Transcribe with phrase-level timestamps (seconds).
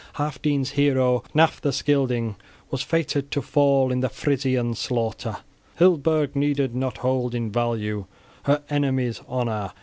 [0.15, 2.33] {16d} Healfdene's hero, Hnaef the Scylding,
[2.71, 5.37] was fated to fall in the Frisian slaughter.
[5.77, 8.05] {16e} Hildeburh needed not hold in value
[8.45, 9.73] her enemies' honor!